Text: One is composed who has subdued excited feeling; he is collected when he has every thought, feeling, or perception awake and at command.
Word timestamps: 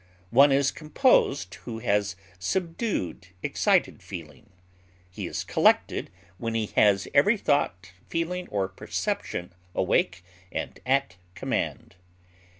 One 0.31 0.51
is 0.51 0.71
composed 0.71 1.53
who 1.69 1.77
has 1.77 2.15
subdued 2.39 3.27
excited 3.43 4.01
feeling; 4.01 4.49
he 5.11 5.27
is 5.27 5.43
collected 5.43 6.09
when 6.39 6.55
he 6.55 6.65
has 6.75 7.07
every 7.13 7.37
thought, 7.37 7.91
feeling, 8.09 8.47
or 8.47 8.67
perception 8.67 9.53
awake 9.75 10.23
and 10.51 10.79
at 10.87 11.17
command. 11.35 11.97